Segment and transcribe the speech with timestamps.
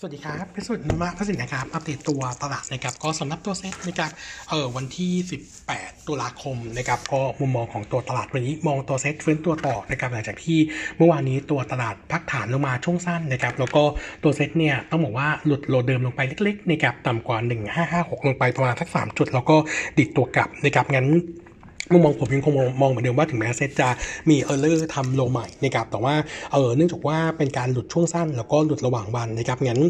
[0.00, 4.10] สวัสดีครับพิสุทธิ์ โนมูระพัฒนสินนะครับ อัปเดตตัวตลาดนะครับ ก็สำหรับตัวเซ็ตนะครับ
[4.50, 5.12] เออวันที่
[5.60, 10.58] 18 ตุลาคมนะครับ ก็มุมมองของตัวตลาดวันนี้มองตัวเซ็ตฟื้นตัวต่อนะครับ หลังจากที่
[10.96, 13.82] เมื่อวานนี้ตัวตลาดพักฐานลงมาช่วงสั้นนะครับ แล้วก็
[14.22, 17.38] ตัวเซ็ตเนี่ยต้องบอกว่าหลุด low เดิมลงไปเล็กๆนะครับ ต่ำกว่า
[17.84, 19.56] 1556 ลงไปประมาณสัก 3 จุด แล้วก็
[19.98, 21.08] ดีดตัวกลับนะครับ งั้น
[21.92, 23.88] มุมมองผมยังคงมองเหมือนเดิมว่าถึงแม้เซตจะ
[24.28, 26.14] มี error ทำ low ใหม่นะครับแต่ว่า
[26.52, 29.80] เออเนื่องจากว่าเป็นการหลุดช่วงสั้น แล้วก็หลุดระหว่างวันนะครับงั้น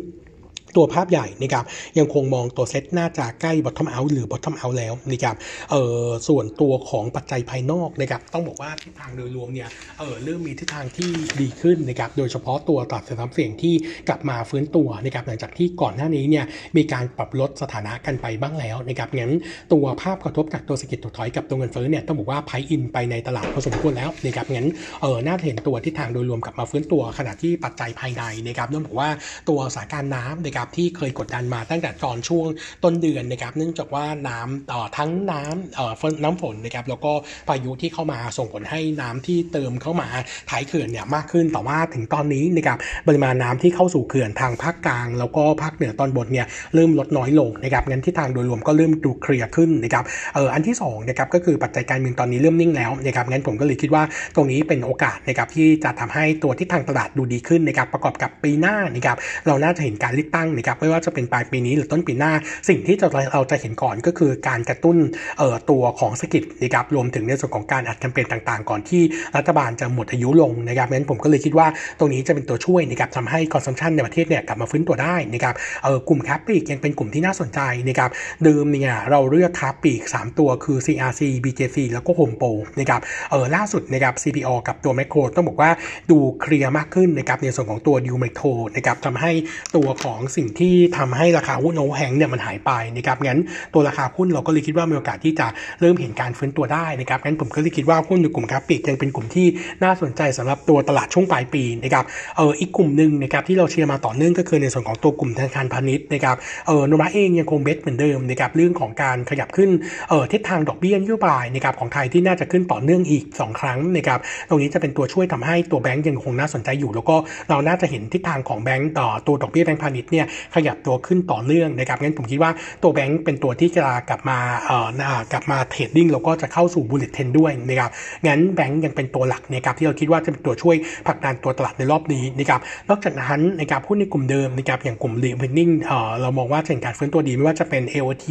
[0.77, 1.65] ตัวภาพใหญ่นะครับ
[1.99, 5.37] ยังคงมองตัวเซตน่าจะใกล้ bottom out หรือ bottom out แล้วนะครับ
[5.71, 9.69] เออส่วนตัวของปัจจัยภายนอกนะครับต้องบอกว่าทิศทางโดยรวมเนี่ย
[9.99, 13.75] เออเริ่มมีทิศทางที่ดีขึ้นนะครับโดยเฉพาะตัวตลาดสินทรัพย์เสี่ยงที่
[14.09, 16.45] กลับมาฟื้นตัวนะครับหลังจากที่ก่อนหน้านี้เนี่ย
[16.77, 19.33] มีการปรับลดสถานะกันไปบ้างแล้วนะครับงั้น
[19.73, 24.69] ตัวภาพกระทบจากตัวเศรษฐกิจถดถอยกับตัวเงินเฟ้อเนี่ยต้องบอกว่าไพอินไปในตลาดพอสมควรแล้วนะครับงั้น
[25.01, 29.09] เออน่าเห็นตัวทิศทางโดยรวมกลับมาฟื้นตัวขณะที่ปัจจัยภายในนะครับต้องบอกว่า
[29.49, 32.47] ตัวสถานการณ์น้ำนะครับที่เคยกดดันมาตั้งแต่ตอนช่วง
[32.85, 37.13] ต้นเดือนนะครับเนื่องจากว่าน้ำทั้งน้ำน้ำฝนนะครับแล้วก็
[37.49, 40.09] พายุที่เข้ามาส่งผลให้น้ำที่เติมเข้ามา
[40.51, 54.03] ท้ายเขื่อนเนี่ยมากขึ้นแต่ว่าถึงตอนนี้นะครับปริมาณน้ำที่เข้าสู่เขื่อนทางภาคกลาง แล้วก็ภาคเหนือตอนบนเนี่ยเริ่มลดน้อยลงนะครับงั้นที่ทางโดยรวมก็เริ่มดูเคลียร์ขึ้นนะครับเอออันที่สองนะครับก็คือปัจจัยการเมืองตอนนี้เริ่มนิ่งแล้วนะครับงั้นผมก็เลยคิดว่า
[54.35, 62.33] ตรงนี้เป็นโอกาสนะครับที่จะทำให้ตัวทิศทางตลาดดูดีขึ้นนะครับประกอบกับปีหน้านะครับเราน่าจะเห็นการเลือกตั้งนะครับไม่ว่าจะเป็นปลายปีนี้หรือต้นปีหน้า
[62.69, 64.97] สิ่งที่จะเราจะเห็นก่อนก็คือการกระตุ้น
[65.39, 69.03] เอ่อตัวของเศรษฐกิจนะครับรวมถึงในส่วนของการอัดแคมเปญต่างๆ ก่อนที่
[69.37, 71.67] รัฐบาลจะหมดอายุลงนะครับงั้นผมก็เลยคิดว่า
[71.99, 75.55] ตรงนี้จะเป็นตัวช่วยนะครับทำให้ consumption ในประเทศเนี่ยกลับมาฟื้นตัวได้นะครับ
[75.85, 78.11] เอ่อกลุ่มค้าปลีกยังเป็นกลุ่มที่น่าสนใจนะครับ
[78.45, 85.71] เดิมเนี่ยเราเลือกค้าปลีก 3 ตัวคือ CRC BJC แล้วก็ Home Pro นะครับเออล่าสุดนะครับ CPALL กับตัว Makro ต้องบอกว่า
[86.11, 88.41] ดู clear มากขึ้นนะครับในส่วนของตัว deal Metro
[88.77, 89.33] นะครับทำให้
[89.77, 93.41] ตัวของสิ่งที่ทำให้ราคาหุ้น overhang เนี่ยมันหายไปนะครับงั้น
[93.75, 95.47] ตัวราคาหุ้นเราก็เลยคิดว่ามีโอกาสที่จะ
[95.81, 99.47] เริ่มเห็นการฟื้นตัวได้นะครับงั้นผมก็เลยคิดว่าหุ้นในกลุ่มค้าปลีกยังเป็นกลุ่มที่
[99.85, 102.05] น่าสนใจสำหรับตัวตลาดช่วงปลายปีนะครับ
[102.37, 106.37] เอออีกกลุ่มหนึ่งนะครับที่เราเชียร์มาต่อเนื่องก็คือในส่วนของตัวกลุ่มธนาคารพาณิชย์นะครับ
[106.67, 109.71] เออโนมูระเองยังคง base เหมือนเดิมนะครับเรื่องของการขยับขึ้น
[110.09, 117.17] เออทิศทางดอกเบี้ยนโยบายนะครับของไทยที่น่าจะขึ้นต่อเนื่องอีก 2 ครั้งนะครับตรงนี้จะเป็นตัวช่วยทำให้ตัวแบงก์ยังคงน่าสนใจอยู่ แล้วก็
[117.49, 122.51] เราน่าจะเห็นทิศทางของแบงก์ต่อตัวดอกเบี้ยแบงก์พาณิชย์เนี่ยขยับตัวขึ้นต่อเนื่องนะครับงั้นผมคิดว่า
[122.83, 124.77] ตัวแบงก์เป็นตัวที่จะกลับมาเอ่
[125.19, 127.91] อกลับมา trading แล้วก็จะเข้าสู่ bullish trend ด้วยนะครับ
[128.27, 138.27] งั้นแบงก์ยังเป็นตัวหลักนะครับที่เราคิดว่าจะเป็นตัวช่วยผลักดันตัวตลาดในรอบนี้นะครับนอกจากนั้นนะครับหุ้นในกลุ่มเดิมนะครับอย่างกลุ่ม r e เ e น n ิ n เอ่อเรามองว่าเห็นการฟื้นตัวดีไม่ว่าจะเป็น AOT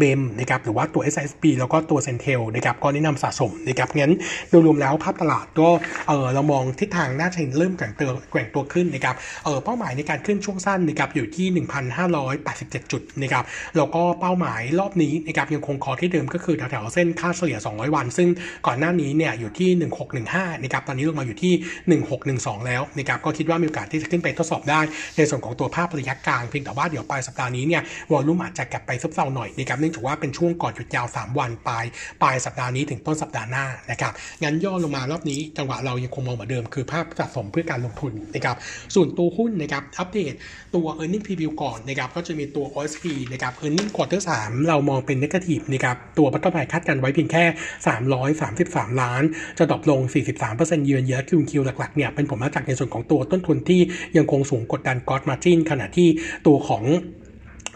[0.00, 4.12] BEM นะครับหรือว่าตัว SSP แล้วก็ตัว Centel นะครับก็แนะนำสะสมนะครับงั้น
[4.50, 5.68] โดยรวมแล้วภาพตลาดก็
[6.08, 11.48] เออเรามองทิศทางน่าจะเริ่มแกว่งตัวแกว่งตัวขึ้นนะครับเออเป้าหมายในการขึ้นช่วงสั้นนะครับอยู่ยู่ที่
[12.24, 13.44] 1,587 จุดนะครับ
[13.76, 18.28] แล้วก็เป้าหมายรอบนี้นะครับยังคงคอที่เดิมก็คือแถวๆเส้นค่าเฉลี่ย 200 วัน ซึ่ง
[18.66, 19.70] ก่อนหน้านี้เนี่ยอยู่ที่
[20.16, 21.52] 1615นะครับตอนนี้ลงมาอยู่ที่
[22.16, 24.80] 1612 แล้วนะครับก็คิดว่ามีโอกาสที่จะขึ้นไปทดสอบได้
[25.16, 27.82] ในส่วนของตัวภาพระยะกลางเพียงแต่ว่าเดี๋ยวปลายสัปดาห์นี้เนี่ย
[28.12, 31.84] วอลลุ่มอาจจะกลับไปซบเซาหน่อยนะครับเนื่องจากว่าเป็นช่วงก่อนหยุดยาว 3 วันปลาย
[32.22, 38.56] ปลายสัปดาห์นี้ถึงต้นสัปดาห์หน้านะครับงั้นย่อลงมารอบนี้จังหวะเรายังคงมองเหมือนเดิมคือภาพสะสมเพื่อการลงทุนนะครับ
[38.94, 40.34] ส่วนตัวหุ้นนะครับอัปเดต
[40.74, 43.78] ตัว e a r n i n g preview ก่อนนะครับก็จะมีตัว OSP นะครับ e a r n
[43.78, 47.44] i n g quarter 3 เรามองเป็น negative นะครับตัวพัฒนาคาดกันไว้เพียงแค่
[48.26, 49.22] 333 ล้าน
[49.58, 50.00] จะ drop ลง
[50.44, 53.80] 43%เยือนเยอะคิวคิวหลักๆเนี่ยเป็นผลมาจากในส่วนของตัวต้นทุนที่
[54.16, 56.08] ยังคงสูงกดดันกอ s มาจินขณะที่
[56.46, 56.84] ตัวของ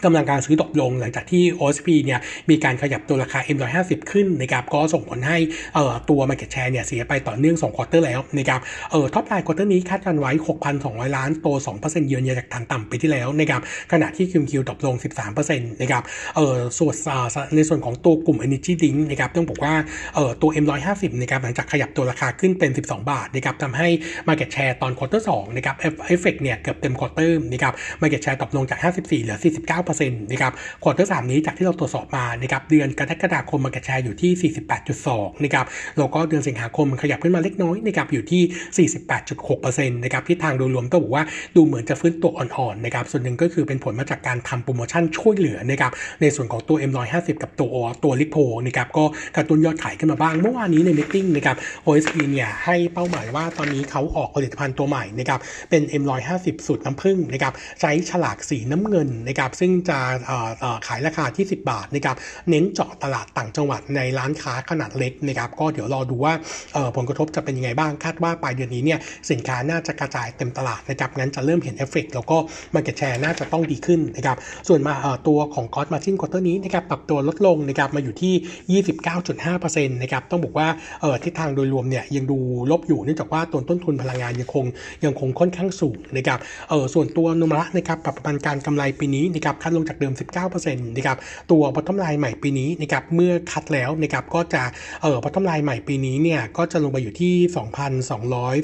[0.05, 2.19] กำลังการซื้อตกลงหลังจากที่ OSP เนี่ย
[2.49, 5.37] มีการขยับตัวราคา M150 ขึ้นนะครับก็ส่งผลให้
[5.75, 8.61] เอ่อตัว Market Share เนี่ยเสียไปต่อเนื่อง2 quarter แล้วนะครับ
[8.91, 10.31] เอ่อ top line quarter นี้คาดการณ์ไว้
[10.73, 11.47] 6,200 ล้านโต
[11.79, 13.61] 2%เยือนเยียจากฐานต่ำปีที่แล้วนะครับ
[13.91, 14.95] ขณะที่ QQ ตกลง
[15.37, 16.03] 13%นะครับ
[16.35, 16.95] เอ่อส่วน
[17.55, 19.73] ในส่วนของตัวกลุ่ม Energy Drink นะครับต้องบอกว่า
[20.15, 23.87] เอ่อตัว M150 นะครับหลังจากขยับตัวราคาขึ้นเป็น 12 บาทนะครับทำให้
[24.27, 29.89] Market Share ตอน quarter 2นะครับเอฟเฟกเนี่ยเกือบเต็ม quarter นะครับ Market Share ตกลงจาก 54เหลือ49
[30.31, 30.53] นะครับ
[30.83, 34.51] quarter สามนี้จากที่เราตรวจสอบมานะครับเดือนกรกฎาคม market share อยู่ที่
[34.93, 35.65] 48.2นะครับ
[35.97, 38.89] แล้วก็เดือนสิงหาคมขยับขึ้นมาเล็กน้อยนะครับอยู่ที่
[39.39, 41.23] 48.6%นะครับที่ทางโดยรวมต้องบอกว่า
[41.55, 45.91] ดูเหมือนจะฟื้นตัวอ่อนๆนะครับส่วนหนึ่งก็คือเป็นผลมาจากการทำโปรโมชั่นช่วยเหลือนะครับ
[46.21, 47.69] ในส่วนของตัว M150 กับตัว
[48.03, 49.05] ตัวลิโพนะครับก็
[49.35, 55.39] กระตุ้นยอดขายขึ้นมาบ้างเมื่อวานนี้ในมิ팅นะครับ OSP เนี่ยให้เป้าหมายว่าตอนนี้เขาออกผลิตภัณฑ์ตัวใหม่นะครับ
[55.69, 59.97] เป็น M150 สูตรน้ำผึ้งนะครับใช้ฉลากสีน้ำเงินนะครับซึ่งจะ
[60.87, 62.15] ขายราคาที่ 10 บาทนะครับ
[62.49, 66.33] เน้นเจาะตลาดต่างจังหวัดในร้านค้าขนาดเล็กนะครับก็เดี๋ยวรอดูว่า
[66.95, 68.99] ผลกระทบจะเป็นยังไงบ้างคาดว่าปลายเดือนนี้เนี่ย
[69.31, 72.37] สินค้าน่าจะกระจายเต็มตลาดนะครับงั้นจะเริ่มเห็นเอฟเฟกแล้วก็
[72.73, 74.37] market share น่าจะต้องดีขึ้นนะครับ
[74.67, 74.93] ส่วนมา
[75.27, 78.81] ตัวของ gross margin quarter นี้นะครับปรับตัวลดลงนะครับมาอยู่ที่
[79.19, 80.67] 29.5%นะครับต้องบอกว่า
[81.23, 82.37] ทิศทางโดยรวมเนี่ยยังดู
[82.71, 84.65] ลบอยู่เนื่องจากว่าตัวต้นทุนพลังงานยังคง
[85.05, 86.39] ยังคงค่อนข้างสูงนะครับ
[86.93, 90.13] ส่วนตัวโนมูระนะครับปรับประมาณการกำไรปีนี้นะครับ cut ลงจากเดิม
[90.49, 91.17] 19%นะครับ
[91.51, 94.63] ตัว bottom line ใหม่ปีนี้นะครับเมื่อ cut แล้วนะครับก็จะ
[95.01, 97.33] เออ bottom line ใหม่ปีนี้เนี่ยก็จะลงไปอยู่ที่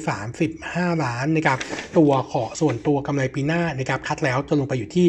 [0.08, 1.58] 2,235 ล้านนะครับ
[1.96, 5.06] ตัวขอส่วนตัวกำไรปีหน้านะครับ cut แล้วจะลงไปอยู่ที่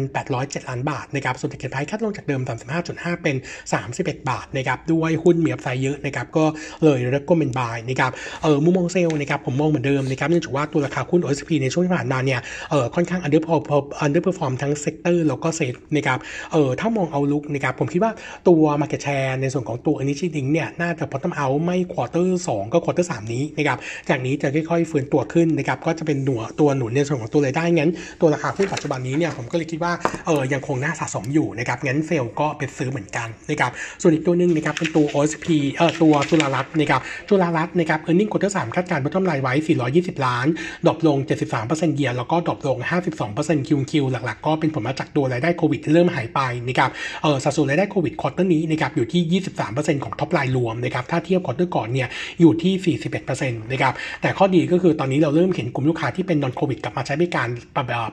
[0.00, 2.40] 2,807 ล้านบาทนะครับส่วน target price cut ลงจากเดิม
[2.82, 3.36] 35.5 เป็น
[3.82, 6.44] 31 บาทนะครับด้วยหุ้นมี upside เยอะนะครับก็
[6.84, 8.12] เลยเลือกก็เป็น buy นะครับ
[8.42, 12.40] เออมุมมองเซลล์นะครับผมมองเหมือนเดิมนะครับเนื่องจากว่าตัวราคาหุ้น OSP ในช่วงที่ผ่านมาเนี่ย
[12.70, 16.18] เออค่อนข้าง underperform underperform ทั้ง sector แล้วก็เซตนะครับ
[16.52, 18.12] เออถ้ามองเอาลุกนะครับผมคิดว่า
[18.48, 23.78] ตัว market share ในส่วนของตัว Energy Drink เนี่ยน่าจะ bottom out ไม่ควอเตอร์2ก็ควอเตอร์3นี้นะครับ
[24.08, 29.92] จากนี้จะค่อยๆ ฟื้นตัวขึ้นนะครับก็จะเป็นหนัวตัวหนุนในส่วนของตัวรายได้งั้น ตัวราคาหุ้นปัจจุบันนี้เนี่ยผมก็เลยคิดว่า
[30.26, 33.70] เออยังคงน่าสะสมอยู่นะครับงั้นเซลก็เป็นซื้อเหมือนกันนะครับ
[34.02, 35.46] ส่วนอีกตัวหนึ่งนะครับเป็นตัว OSP
[35.78, 39.54] เอ่อตัวจุฬารัตน์นะครับจุฬารัตน์นะครับ earning quarter 3คาดการณ์ bottom line ไว้
[39.90, 40.46] 420 ล้าน
[40.86, 41.18] ดรอปลง
[41.56, 42.78] 73% year แล้วก็ drop ลง
[43.22, 46.90] 52% QQ หลักๆ ก็เป็นผลมาจากากตัวรายได้โควิดที่เริ่มหายไปนะครับ
[47.22, 52.08] เออสัดส่วนรายได้โควิด quarter นี้นะครับอยู่ที่ 23%ของ top line รวมนะครับถ้าเทียบ quarter ก่อนเนี่ย
[52.40, 57.48] อยู่ที่ 41%นะครับแต่ข้อดีก็คือตอนนี้เราเริ่มเห็นกลุ่มลูกค้าที่เป็น non โควิดกลับมาใช้บริการ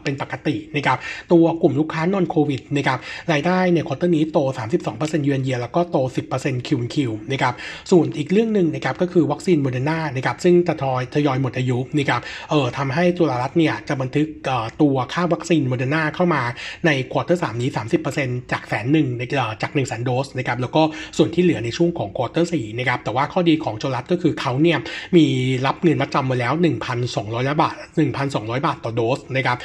[0.03, 0.97] เป็นปกตินะครับ
[1.31, 2.99] ตัวกลุ่มลูกค้า non โควิดนะครับ
[3.31, 4.37] รายได้ใน quarter นี้โต
[4.87, 5.97] 32% year on year แล้วก็โต
[6.33, 7.53] 10% QQ นะครับ
[7.91, 14.27] ส่วนอีกเรื่องหนึ่งนะครับก็คือวัคซีนโมเดอร์นานะครับซึ่งจะทอยทยอยหมดอายุนะครับเอ่อทำให้จุฬารัตน์เนี่ยจะบันทึก
[14.81, 16.41] ตัวค่าวัคซีนโมเดอร์นาเข้ามา
[16.85, 17.69] ใน quarter สามนี้
[18.09, 19.07] 30%จากแสนหนึ่ง
[19.61, 20.81] จาก1นึ่งแสนโดสนะครับแล้วก็
[21.17, 24.77] ส่วนที่เหลือในช่วงของ quarter สี่นะครับแต่ว่าข้อดีของจุฬารัตน์ก็คือเขาเนี่ย
[25.15, 25.25] มี
[25.65, 26.53] รับเงินมัดจำมาแล้ว
[27.07, 27.75] 1,200บาท
[28.19, 29.57] 1,200 บาทต่อโดสนะครับ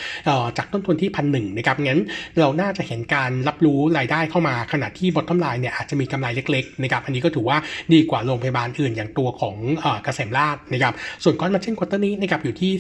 [0.57, 2.01] จากต้นทุนที่พันหนึ่งนะครับงั้น
[2.39, 7.59] เราน่าจะเห็นการรับรู้รายได้เข้ามาขณะที่ bottom line เนี่ยอาจจะมีกำไรเล็กๆนะครับอันนี้ก็ถือว่า
[7.93, 9.57] ดีกว่าโรงพยาบาลอื่นอย่างตัวของ
[10.05, 10.95] เกษมราชนะครับ
[11.25, 12.73] ส่วน gross margin quarter นี้นะครับอยู่ที่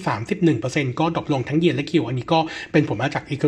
[0.50, 2.38] 31%ก็ drop ลงทั้ง year และ Q อันนี้ก็
[2.72, 3.42] เป็นผลมาจากอีโ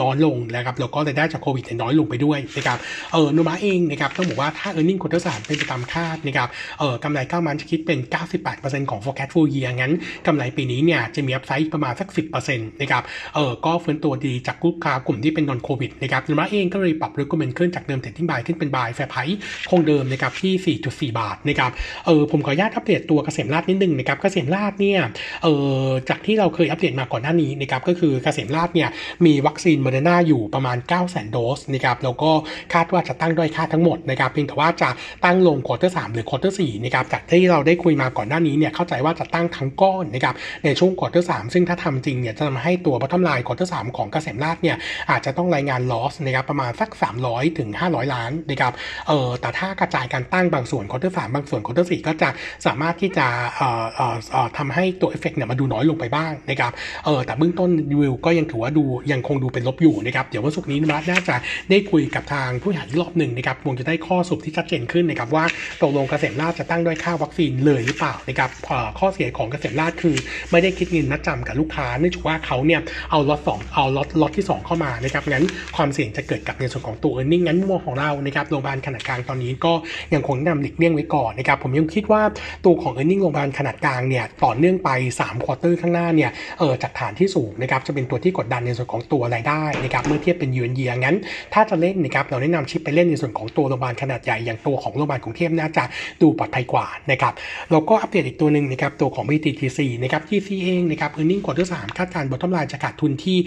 [0.00, 2.78] ร้อนลงนะครับแล้วก็รายได้จากโควิดน้อยลงไปด้วยนะครับ
[3.12, 6.48] เออโนมูระเองนะครับต้องบอกว่าถ้า e a r n i n g ควอเตอร์สามเป็นไปตามคาดนะครับ
[6.78, 7.98] เออกำไร9 month จะคิดเป็น
[8.44, 9.92] 98%ของ forecast full year งั้น
[10.26, 12.08] กำไรปีนี้เนี่ยจะมี upside ประมาณสัก
[12.40, 13.02] 10%นะครับ
[13.34, 19.38] เออก็ฟื้นตัวดีจากลูกค้ากลุ่มที่เป็น non โควิดนะครับโนมูระเองก็เลยปรับ recommend ขึ้นจากเดิม trading buy ขึ้นเป็น buy fair price
[19.70, 20.76] คงเดิมนะครับที่
[21.12, 21.70] 4.4 บาทนะครับ
[22.06, 25.00] เออผมขออนุญาตอัปเดตตัวเกษมราชนิดนึงนะครับเกษมราชเนี่ย
[25.42, 25.48] เอ
[25.84, 28.88] อจากที่เราเคยอัปเดตมาก่อนหน้านี้นะครับก็คือเกษมราชเนี่ย
[29.26, 32.30] มีวัคซีนโมเดอร์นาอยู่ประมาณ9 0 0 0 0 0โดสนะครับแล้วก็
[32.74, 34.90] คาดว่าจะตั้งด้อยค่าทั้งหมดนะครับเพียงแต่ว่าจะ
[35.24, 40.34] ตั้งลง quarter สามหรือ quarter สี่นะครับจากที่เราได้คุยมาก่อนหน้านี้เนี่ยเข้าใจว่าจะตั้งทั้งก้อนนะครับ
[40.64, 44.76] ในช่วง quarter สามซึ่งถ้าทำจริงเนี่ยจะทำให้ตัว bottom line quarter สามของเกษมราชเนี่ย
[45.10, 46.90] อาจจะต้องรายงาน loss นะครับประมาณสัก
[47.24, 48.72] 300ถึง500 ล้านนะครับ
[49.08, 52.28] เออแต่ถ้ากระจายการตั้งบางส่วน quarter สามบางส่วน quarter สี่ก็จะ
[52.66, 53.26] สามารถที่จะ
[53.56, 56.72] เอ่อเอ่อทำให้ตัวเอฟเฟกต์เนี่ยมาดูน้อยลงไปบ้างนะครับ
[57.04, 57.70] เออแต่เบื้องต้น
[58.00, 61.36] วิวก็ยังถือว่าดูยังคงดูเป็นลบอยู่นะครับเดี๋ยววันศุกร์นี้นะน่าจะ
[61.70, 65.44] ได้คุยกับทางผู้บริหารอีกรอบหนึ่งนะครับคงจะได้ข้อสรุปที่ชัดเจนขึ้นนะครับว่า
[65.82, 68.50] ตกลงเกษมราชจะตั้งด้อยค่าวัคซีนเลยหรือเปล่านะครับ
[68.98, 70.16] ข้อเสียของเกษมราชคือ
[70.50, 72.80] ไม่ได้คิดเงินมัดจำกับลูกค้าเนื่องจากว่าเขาเนี่ย
[73.10, 75.46] เอาล็อตสองเอาล็อตล็อตที่ 2 เข้ามานะครับงั้น
[75.76, 79.72] ความเสี่ยงจะเกิดกับในส่วนของตัว earning งั้นมุมมองของเรานะครับโรงพยาบาลขนาดกลางตอนนี้ก็
[80.14, 82.22] ยังคงแนะนำหลีกเลี่ยงไว้ก่อนนะครับผมยังคิดว่า
[82.64, 91.16] ตัวของ earning โรงพยาบาลขนาดกลางเนี่ยต่อเนื่องไป3 quarter ข้างหน้าเนี่ยเออจากฐานที่สูงนะครับจะเป็นตัวที่กดดันในส่วนของตัวรายได้นะครับเมื่อเทียบเป็นยูเอ็นเยียงั้น
[91.54, 95.84] ถ้าจะเล่นนะครับเราแนะนำ shift ไปเล่นในส่วนของตัวโรงพยาบาลขนาดใหญ่อย่างตัวของโรงพยาบาลกรุงเทพน่าจะ
[96.22, 97.32] ดูปลอดภัยกว่านะครับ
[97.70, 103.38] แล้วก็อัปเดตอีกตัวหนึ่งนะครับตัวของ PTTGC นะครับ GC เองนะครับ earning quarter 3คาดการณ์ bottom line จะขาดทุนที่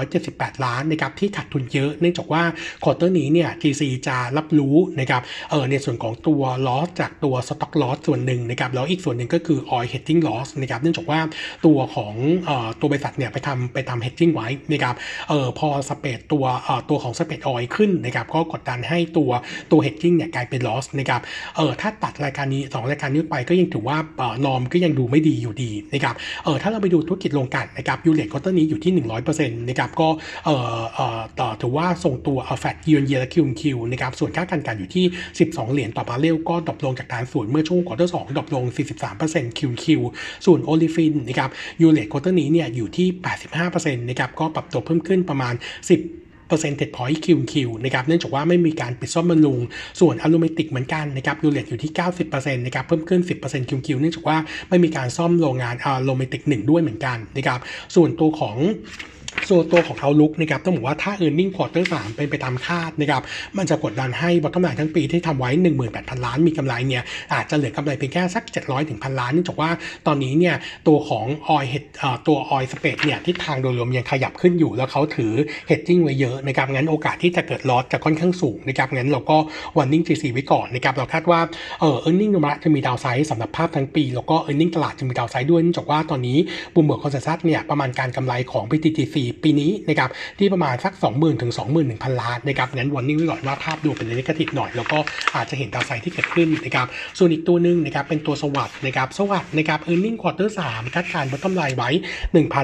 [0.00, 2.42] 9,178 ล้านนะครับที่ขาดทุนเยอะเนื่องจากว่า
[2.84, 11.20] quarter นี้เนี่ย GC จะรับรู้นะครับเออในส่วนของตัว loss จากตัว stock loss ส่วนหนึ่งนะครับแล้วอีกส่วนหนึ่งก็คือ oil hedging loss นะครับเนื่องจากว่า
[11.66, 12.14] ตัวของ
[12.48, 14.94] ออตัวบริษัทเนี่ยไปทำไปทำ hedging ไว้นะครับ
[15.28, 19.30] เออพอ spread ตัวเออตัวของ spread oil ขึ้นนะครับก็กดดันให้ตัว
[19.72, 21.20] ตัว hedging เนี่ยกลายเป็น loss นะครับ
[21.56, 28.92] เออถ้าตัดรายการนี้2รายการนี้ไปก็ยังถือว่าเออ norm ก็ยังดูไม่ดีอยู่ดีนะครับเออถ้าเราไปดูธุรกิจโรงกลั่นนะครับ U-rate quarter นี้อยู่ที่
[29.30, 30.08] 100%นะครับก็
[30.44, 35.04] เออเออต่อถือว่าทรงตัวเออ flat year on year และ QQ นะครับส่วนค่าการกลั่นอยู่ที่
[35.40, 38.64] 12 เหรียญต่อบาร์เรลก็ drop ลงจากฐานสูงเมื่อช่วง quarter สอง drop ลง
[39.12, 40.00] 43% QQ
[40.46, 41.50] ส่วน olefin นะครับ
[41.82, 43.08] U-rate quarter นี้เนี่ยอยู่ที่
[43.54, 49.58] 85%นะครับก็ปรับตัวเพิ่มขึ้นประมาณ 10 percentage point Q Q นะครับเนื่องจากว่าไม่มีการปิดซ่อมบำรุง
[50.00, 51.92] ส่วน aromatic เหมือนกันนะครับ U-rate อยู่ที่
[52.24, 54.36] 90%นะครับเพิ่มขึ้น 10% Q Q เนื่องจากว่า
[54.68, 57.60] ไม่มีการซ่อมโรงงาน aromatic หนึ่งด้วยเหมือนกันนะครับ
[57.94, 58.56] ส่วนตัวของ
[59.48, 63.22] ส่วนตัวของ outlook นะครับต้องบอกว่าถ้า e a r n i n g quarter 3เป็นไปตามคาดนะครับ
[63.58, 65.50] มันจะกดดันให้ bottom line ทั้งปีที่ทำไว้
[65.88, 67.02] 18,000 ล้านมีกำไรเนี่ย
[67.34, 69.70] อาจจะเหลือกำไรเพียงแค่สัก 700ถึงพันล้านเนื่องจากว่า
[70.06, 70.54] ตอนนี้เนี่ย
[70.88, 71.84] ตัวของออยเฮด
[72.26, 75.32] ตัว oil spread เนี่ยทิศทางโดยรวมยังขยับขึ้นอยู่ แล้วเขาถือ
[75.66, 79.36] hedging ไว้เยอะนะครับงั้นโอกาสที่จะเกิด loss จะค่อนข้างสูงนะครับงั้นเราก็
[79.78, 81.40] warning GC ไว้ก่อนนะครับเราคาดว่า
[81.80, 84.62] เออ e a r n i n g นมะจะมี downside สำหรับภาพทั้งปี แล้วก็ e a r n
[84.62, 86.38] i n g ตลาดจะมี downside ด้วยเนื่องจากว่าตอนนี้
[86.74, 91.52] Bloomberg consensus เนี่ยประมาณการกำไรของ PTTGC 4 ปีนี้นะครับที่ประมาณสัก 20,000ถึง
[91.86, 94.98] 21,000 ล้านนะครับงั้นวันนี้ไว้ก่อนว่าภาพดูเป็น negative หน่อย แล้วก็
[95.36, 96.86] อาจจะเห็น downside ที่เกิดขึ้นนะครับ
[97.18, 101.62] ส่วนอีกตัวหนึ่งนะครับเป็นตัว SAWAD นะครับ SAWAD นะครับ e a r n i n g quarter 3คาดการณ์ bottom line
[101.76, 101.90] ไว้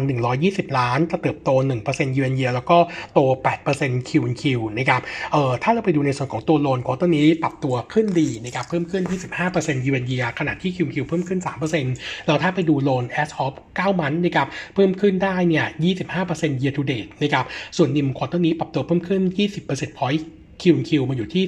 [0.02, 1.50] 1,120 ล้านจะเติบโต
[1.82, 2.78] 1%เยือนเยียแล้วก็
[3.14, 3.20] โต
[3.64, 4.44] 8% QoQ
[4.78, 5.00] นะครับ
[5.32, 9.18] เอ่อถ้าเราไปดูในส่วนของตัว loan quarter นี้ปรับตัวขึ้นดีนะครับเพิ่มขึ้นที่
[9.50, 11.40] 15%เยือนเยียขณะที่ QoQ เพิ่มขึ้น
[11.82, 15.66] 3%เราถ้าไปดู loan as of 9 month นะครับเพิ่มขึ้นได้เนี่ย
[16.14, 17.44] 25% year to date นะครับ
[17.76, 19.22] ส่วน NIM quarter นี้ปรับตัวเพิ่มขึ้น
[19.60, 20.22] 20% point
[20.62, 21.44] QoQ มาอยู่ที่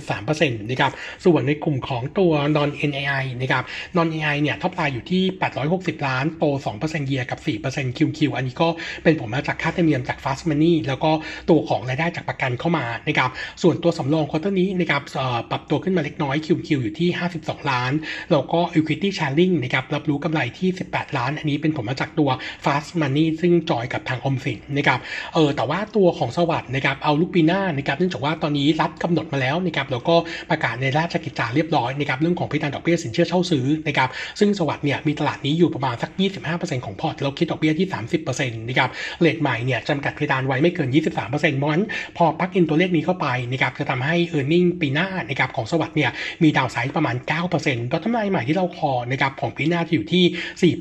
[0.00, 0.92] 18.3%นะครับ
[1.24, 3.64] ส่วนในกลุ่มของตัว non NII นะครับ
[3.96, 5.22] non NII เนี่ย top line อยู่ที่
[5.64, 6.44] 860 ล้าน โต
[6.78, 8.68] 2%เยียกับ 4% QoQ อันนี้ก็
[9.02, 11.10] เป็นผลมาจากค่าธรรมเนียมจาก Fast Money แล้วก็
[11.50, 13.30] ตัวของรายได้จากประกันเข้ามานะครับ
[13.62, 15.02] ส่วนตัวสำรอง quarter นี้นะครับ
[15.50, 17.08] ปรับตัวขึ้นมาเล็กน้อย QoQ อยู่ที่
[17.40, 17.92] 52 ล้าน
[18.32, 22.30] แล้วก็ Equity Sharing นะครับ รับรู้กำไรที่ 18 ล้าน อันนี้เป็นผลมาจากตัว
[22.64, 25.00] Fast Money ซึ่งจอยกับทางออมสินนะครับ
[25.34, 30.16] เออแต่ว่าตัวของ SAWAD นะครับ outlook ปีหน้านะครับ เนื่องจากว่าตอนนี้รัฐกำหนดมาแล้วนะครับแล้วก็
[30.50, 34.08] ประกาศในราชกิจจาเรียบร้อยนะครับเรื่องของพิจารณาดอกเบี้ยสินเชื่อเช่าซื้อนะครับ
[34.38, 36.10] ซึ่ง SAWAD เนี่ยมีตลาดนี้อยู่ประมาณสัก
[36.48, 37.88] 25%ของพอร์ตเราคิดดอกเบี้ยที่
[38.28, 41.84] 30%นะครับ rate ใหม่เนี่ยจำกัดเพดานไว้ไม่เกิน 23%เพราะฉะนั้น
[42.16, 46.10] พอ plug in ตัวเลขนี้เข้าไปนะครับจะทำให้ e a r n i n g ปีหน้านะครับของ SAWAD เนี่ย
[46.42, 47.16] มี downside ประมาณ
[47.54, 50.72] 9%ก็ทำลายใหม่ที่เราคอนะครับของปีหน้าจะอยู่ที่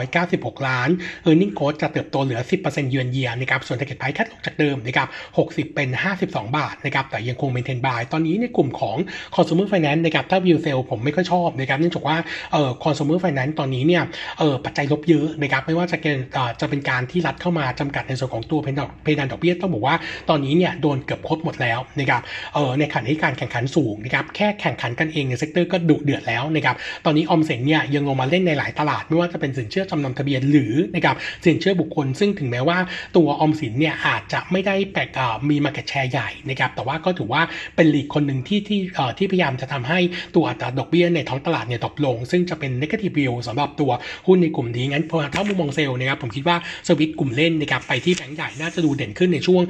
[0.00, 0.88] 4,796 ล้าน
[1.28, 5.08] e a r n i n g growth จะเติบโตเหลือ 10%เยือนเยียนะครับส่วน target price cut ลงจากเดิมนะครับ
[5.40, 5.88] 60 เป็น
[6.20, 8.96] 52 บาทนะครับแต่ยังคง maintain buy ตอนนี้ในกลุ่มของ
[9.34, 12.16] consumer finance นะครับถ้า view sale ผมไม่ค่อยชอบนะครับเนื่องจากว่า
[12.52, 14.02] เอ่อ consumer finance ตอนนี้เนี่ย
[14.38, 19.96] เอ่อปัจจัยลบเยอะนะครับไม่ว่าจะเป็นเอ่อจะเป็นการที่รัฐเข้ามาจำกัดในส่วนของตัวเพดานเพดานดอกเบี้ยต้องบอกว่า
[20.28, 22.22] ตอนนี้เนี่ยโดนเกือบครบหมดแล้วนะครับ
[22.54, 32.78] เอ่อในขณะที่การแข่งขันสูงนะครับแค่แข่งขันกันเองใน sector ก็ดุเดือดแล้วนะครับตอนนี้ออมสินเนี่ยยังลงมาเล่นในหลายตลาด ไม่ว่าจะเป็นสินเชื่อจำนำทะเบียนหรือนะครับสินเชื่อบุคคล ซึ่งถึงแม้ว่า
[33.16, 35.18] ตัวออมสินเนี่ยอาจจะไม่ได้แปลก
[35.50, 37.42] มี market share ใหญ่นะครับแต่ว่าก็ถือว่า
[37.76, 38.80] เป็น risk คนหนึ่งที่ที่
[39.18, 39.98] ที่พยายามจะทำให้
[40.34, 43.90] ตัวอัตราดอกเบี้ยในท้องตลาดเนี่ยตกลง ซึ่งจะเป็น negative view สำหรับตัว
[44.26, 46.56] หุ้นในกลุ่มนี้งั้นพอถ้ามุมมองเซลล์นะครับผมคิดว่า
[46.88, 49.62] สวิตกลุ่มเล่นนะครับไปที่แบงก์ใหญ่น่าจะดูเด่นขึ้นในช่วง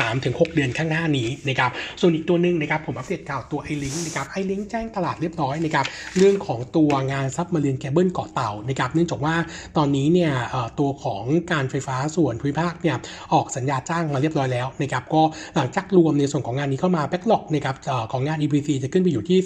[0.00, 1.70] สามถึงหกเดือนข้างหน้านี้นะครับ
[2.00, 5.86] ส่วนอีกตัวหนึ่งนะครับผมอัปเดตข่าวตัว ILINK นะครับ ILINK แจ้งตลาดเรียบร้อยนะครับ
[6.18, 9.34] เรื่องของตัวงาน submarine cable เกาะเต่านะครับเนื่องจากว่า
[9.76, 10.32] ตอนนี้เนี่ย
[10.78, 12.96] ตัวของการไฟฟ้าส่วนภูมิภาคเนี่ย
[13.32, 15.22] ออกสัญญาจ้างมาเรียบร้อยแล้วนะครับก็
[15.56, 17.76] หลังจากรวมในส่วนของงานนี้เข้ามา backlog นะครับ
[18.12, 19.38] ของงาน EPC จะขึ้นไปอยู่ที่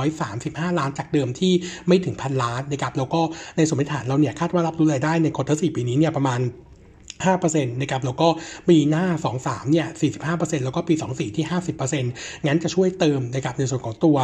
[0.00, 1.52] 2,635 ล้านจากเดิมที่
[1.88, 3.20] ไม่ถึงพันล้านนะครับแล้วก็
[3.56, 6.40] ในสมมติฐานเราเนี่ยคาดว่ารับรู้รายได้ใน quarter สี่ปีนี้เนี่ยประมาณ
[7.20, 8.28] 5%นะครับแล้วก็
[8.68, 9.04] ปีหน้า
[9.38, 9.86] 23เนี่ย
[10.26, 11.44] 45%แล้วก็ปี 24 ที่
[11.90, 14.16] 50%งั้นจะช่วยเติมนะครับในส่วนของตัว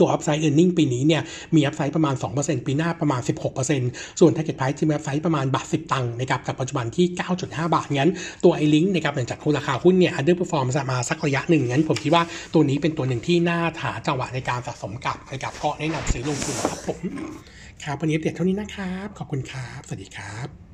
[0.00, 1.22] ตัว upside earning ปีนี้เนี่ย
[1.54, 3.20] มี upside ประมาณ 2%ปีหน้าประมาณ
[3.70, 7.06] 16%ส่วน target price ที่มี upside ประมาณบาท 10 ตังค์นะครับกับปัจจุบันที่
[7.40, 8.10] 9.5 บาทงั้น
[8.44, 12.22] ตัว ILINK นะครับหลังจากราคาหุ้นเนี่ย underperform มาสักระยะหนึ่งงั้นผมคิดว่า
[12.54, 16.98] ตัวนี้เป็นตัวหนึ่งที่น่าหาจังหวะในการสะสมกับนะครับก็แนะนำซื้อลงทุนครับผม
[17.82, 20.67] ครับวันนี้อัปเดเท่านี้นะครับ ขอบคุณครับ สวัสดีครับ